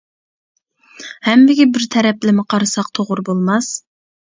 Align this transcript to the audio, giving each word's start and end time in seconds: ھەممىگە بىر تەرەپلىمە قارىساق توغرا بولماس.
ھەممىگە 1.27 1.67
بىر 1.77 1.85
تەرەپلىمە 1.97 2.47
قارىساق 2.55 2.91
توغرا 3.01 3.29
بولماس. 3.31 3.73